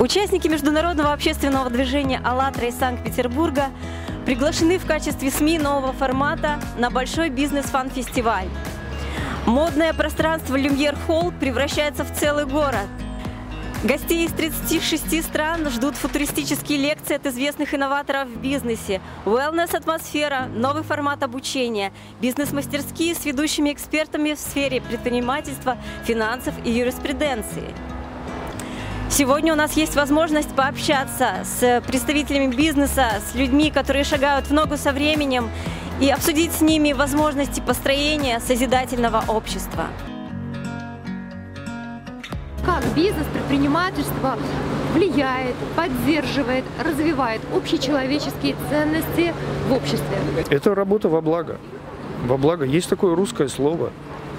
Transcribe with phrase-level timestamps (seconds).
[0.00, 3.66] Участники международного общественного движения «АЛЛАТРА» из Санкт-Петербурга
[4.24, 8.48] приглашены в качестве СМИ нового формата на Большой бизнес-фан-фестиваль.
[9.44, 12.86] Модное пространство «Люмьер Холл» превращается в целый город.
[13.84, 21.22] Гостей из 36 стран ждут футуристические лекции от известных инноваторов в бизнесе, wellness-атмосфера, новый формат
[21.22, 25.76] обучения, бизнес-мастерские с ведущими экспертами в сфере предпринимательства,
[26.06, 27.74] финансов и юриспруденции–
[29.10, 34.76] Сегодня у нас есть возможность пообщаться с представителями бизнеса, с людьми, которые шагают в ногу
[34.76, 35.50] со временем,
[36.00, 39.88] и обсудить с ними возможности построения созидательного общества.
[42.64, 44.38] Как бизнес, предпринимательство
[44.94, 49.34] влияет, поддерживает, развивает общечеловеческие ценности
[49.68, 50.18] в обществе?
[50.50, 51.58] Это работа во благо.
[52.26, 52.64] Во благо.
[52.64, 53.90] Есть такое русское слово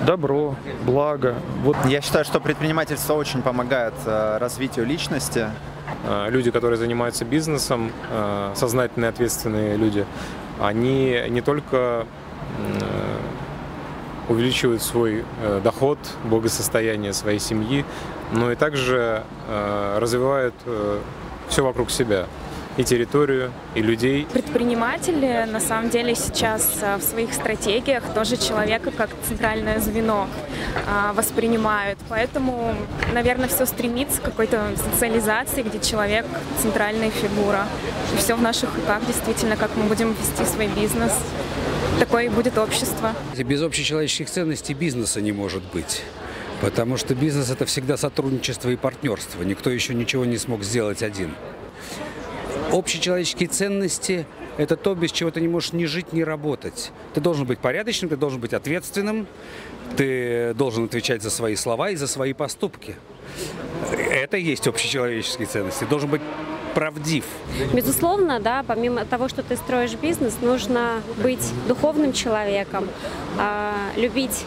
[0.00, 1.34] добро, благо.
[1.62, 1.76] Вот.
[1.86, 5.48] Я считаю, что предпринимательство очень помогает э, развитию личности.
[6.04, 10.06] Э, люди, которые занимаются бизнесом, э, сознательные, ответственные люди,
[10.60, 12.06] они не только
[14.28, 15.24] увеличивают свой
[15.64, 17.84] доход, благосостояние своей семьи,
[18.32, 19.24] но и также
[19.96, 20.54] развивают
[21.48, 22.26] все вокруг себя
[22.76, 24.26] и территорию, и людей.
[24.32, 30.28] Предприниматели на самом деле сейчас а, в своих стратегиях тоже человека как центральное звено
[30.86, 31.98] а, воспринимают.
[32.08, 32.74] Поэтому,
[33.12, 34.60] наверное, все стремится к какой-то
[34.92, 36.26] социализации, где человек
[36.60, 37.66] центральная фигура.
[38.12, 41.12] И все в наших руках действительно, как мы будем вести свой бизнес.
[42.00, 43.12] Такое и будет общество.
[43.36, 46.02] Без общечеловеческих ценностей бизнеса не может быть.
[46.60, 49.42] Потому что бизнес это всегда сотрудничество и партнерство.
[49.42, 51.34] Никто еще ничего не смог сделать один.
[52.74, 56.90] Общечеловеческие ценности– это то, без чего ты не можешь ни жить, ни работать.
[57.14, 59.28] Ты должен быть порядочным, ты должен быть ответственным,
[59.96, 62.96] ты должен отвечать за свои слова и за свои поступки.
[63.92, 65.84] Это и есть общечеловеческие ценности.
[65.84, 66.22] Должен быть
[66.74, 67.24] правдив.
[67.72, 72.88] Безусловно, да, помимо того, что ты строишь бизнес, нужно быть духовным человеком,
[73.38, 74.44] а, любить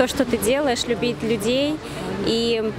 [0.00, 1.76] то, что ты делаешь, любить людей
[2.24, 2.72] и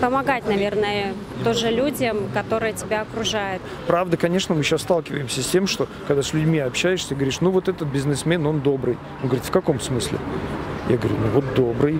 [0.00, 1.12] помогать, наверное,
[1.42, 3.60] тоже людям, которые тебя окружают.
[3.88, 7.68] Правда, конечно, мы сейчас сталкиваемся с тем, что когда с людьми общаешься, говоришь, ну вот
[7.68, 8.96] этот бизнесмен, он добрый.
[9.22, 10.18] Он говорит, в каком смысле?
[10.88, 11.94] Я говорю, ну вот добрый.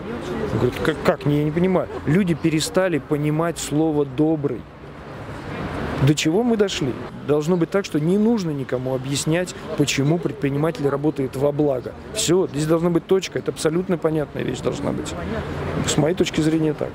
[0.53, 1.27] Он говорит, как, как?
[1.27, 1.89] Не, я не понимаю.
[2.07, 4.61] Люди перестали понимать слово добрый.
[6.07, 6.95] До чего мы дошли?
[7.27, 11.93] Должно быть так, что не нужно никому объяснять, почему предприниматель работает во благо.
[12.15, 15.13] Все, здесь должна быть точка, это абсолютно понятная вещь должна быть.
[15.87, 16.91] С моей точки зрения так.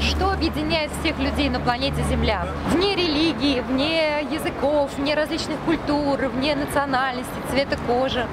[0.00, 2.46] Что объединяет всех людей на планете Земля?
[2.72, 8.26] Вне религии, вне языков, вне различных культур, вне национальности, цвета кожи.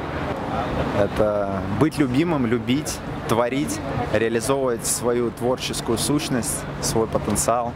[0.98, 2.98] Это быть любимым, любить,
[3.30, 3.80] творить,
[4.12, 7.74] реализовывать свою творческую сущность, свой потенциал.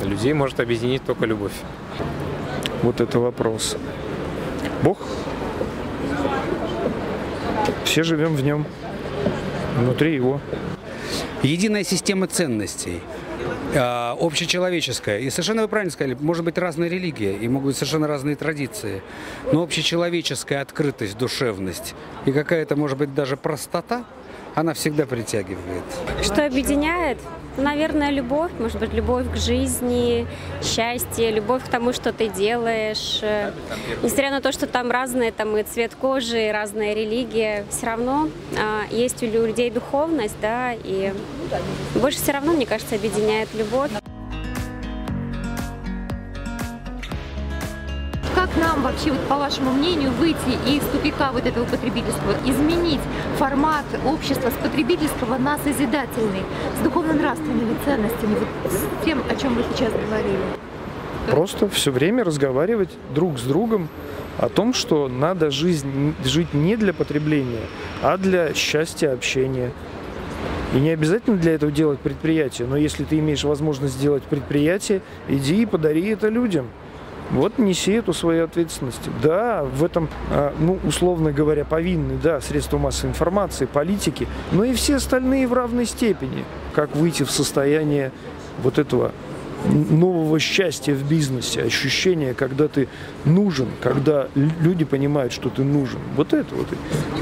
[0.00, 1.52] Людей может объединить только любовь.
[2.82, 3.76] Вот это вопрос.
[4.82, 4.98] Бог?
[7.84, 8.64] Все живем в нем,
[9.76, 10.40] внутри его.
[11.42, 13.00] Единая система ценностей–
[13.74, 15.18] э, общечеловеческое.
[15.18, 19.02] И совершенно вы правильно сказали, может быть разная религия, и могут быть совершенно разные традиции.
[19.52, 21.94] Но общечеловеческая открытость, душевность
[22.24, 24.04] и какая-то, может быть, даже простота,
[24.54, 25.84] она всегда притягивает.
[26.22, 27.18] Что объединяет?
[27.56, 30.26] Наверное, любовь, может быть, любовь к жизни,
[30.62, 33.20] счастье, любовь к тому, что ты делаешь.
[34.02, 38.30] Несмотря на то, что там разные там и цвет кожи, и разная религия, все равно
[38.58, 41.12] а, есть у людей духовность, да, и
[41.96, 43.90] больше все равно, мне кажется, объединяет любовь.
[48.62, 53.00] Нам вообще, вот, по вашему мнению, выйти из тупика вот этого потребительства, изменить
[53.36, 56.44] формат общества с потребительского на созидательный,
[56.78, 60.38] с духовно-нравственными ценностями, вот с тем, о чем вы сейчас говорили?
[61.30, 63.88] Просто все время разговаривать друг с другом
[64.38, 67.66] о том, что надо жизнь, жить не для потребления,
[68.02, 69.72] а для счастья общения.
[70.74, 75.62] И не обязательно для этого делать предприятие, но если ты имеешь возможность сделать предприятие, иди
[75.62, 76.68] и подари это людям.
[77.32, 79.08] Вот неси эту свою ответственность.
[79.22, 84.74] Да, в этом, а, ну, условно говоря, повинны, да, средства массовой информации, политики, но и
[84.74, 86.44] все остальные в равной степени.
[86.74, 88.12] Как выйти в состояние
[88.62, 89.12] вот этого
[89.64, 92.88] нового счастья в бизнесе, ощущение, когда ты
[93.24, 96.00] нужен, когда люди понимают, что ты нужен.
[96.16, 96.66] Вот это вот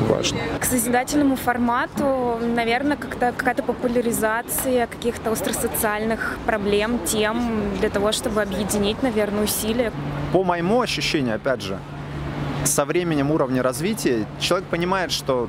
[0.09, 0.39] важно.
[0.59, 9.03] К созидательному формату, наверное, как-то какая-то популяризация каких-то остросоциальных проблем, тем для того, чтобы объединить,
[9.03, 9.93] наверное, усилия.
[10.33, 11.79] По моему ощущению, опять же,
[12.65, 15.49] со временем уровня развития человек понимает, что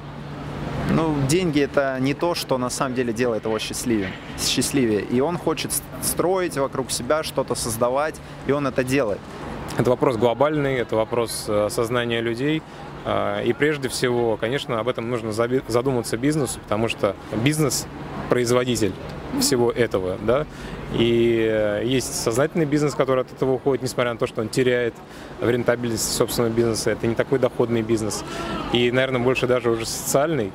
[0.94, 4.12] Ну, деньги это не то, что на самом деле делает его счастливее.
[4.40, 5.02] счастливее.
[5.02, 5.72] И он хочет
[6.02, 8.16] строить вокруг себя, что-то создавать,
[8.48, 9.20] и он это делает.
[9.78, 12.62] Это вопрос глобальный, это вопрос э, сознания людей.
[13.06, 17.88] А, и прежде всего, конечно, об этом нужно задуматься бизнесу, потому что бизнес–
[18.32, 18.94] производитель
[19.42, 20.46] всего этого, да,
[20.94, 24.94] и э, есть сознательный бизнес, который от этого уходит, несмотря на то, что он теряет
[25.42, 26.92] в рентабельности собственного бизнеса.
[26.92, 28.24] Это не такой доходный бизнес.
[28.72, 30.54] И, наверное, больше даже уже социальный,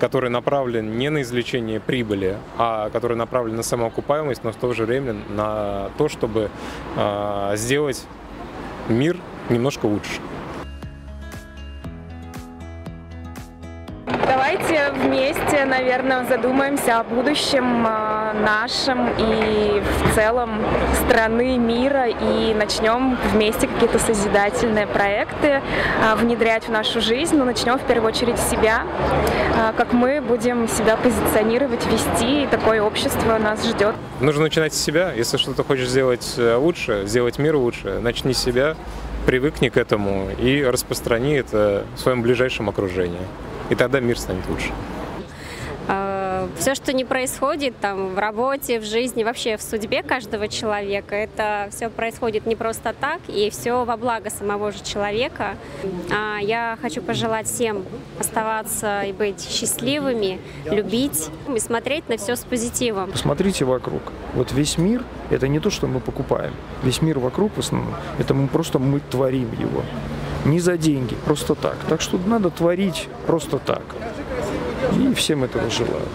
[0.00, 4.84] который направлен не на извлечение прибыли, а который направлен на самоокупаемость, но в то же
[4.84, 6.50] время на то, чтобы
[6.96, 8.04] э, сделать
[8.88, 9.16] мир
[9.48, 10.20] немножко лучше.
[15.58, 20.62] Вместе, наверное, задумаемся о будущем а, нашем и в целом
[21.04, 25.60] страны, мира и начнем вместе какие-то созидательные проекты
[26.02, 27.36] а, внедрять в нашу жизнь.
[27.36, 28.84] Но начнем в первую очередь себя,
[29.56, 33.94] а, как мы будем себя позиционировать, вести, и такое общество нас ждет.
[34.20, 35.12] Нужно начинать с себя.
[35.12, 38.76] Если что-то хочешь сделать э, лучше, сделать мир лучше, начни с себя,
[39.26, 43.26] привыкни к этому и распространи это в своем ближайшем окружении
[43.70, 44.72] и тогда мир станет лучше.
[46.56, 51.68] Все, что не происходит там в работе, в жизни, вообще в судьбе каждого человека, это
[51.70, 55.56] все происходит не просто так, и все во благо самого же человека.
[56.10, 57.84] А, я хочу пожелать всем
[58.18, 63.10] оставаться и быть счастливыми, любить и смотреть на все с позитивом.
[63.10, 64.02] Посмотрите вокруг.
[64.34, 66.52] Вот весь мир– это не то, что мы покупаем.
[66.82, 69.82] Весь мир вокруг в основном– это мы просто мы творим его
[70.44, 71.76] не за деньги, просто так.
[71.88, 73.82] Так что надо творить просто так.
[74.98, 76.06] И всем этого желаю.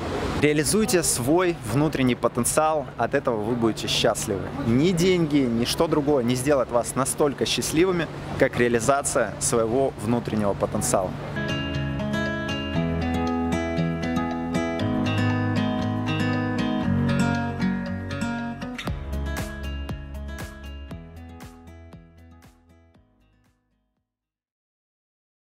[0.43, 4.41] Реализуйте свой внутренний потенциал, от этого вы будете счастливы.
[4.67, 8.07] Ни деньги, ни что другое не сделает вас настолько счастливыми,
[8.39, 11.11] как реализация своего внутреннего потенциала.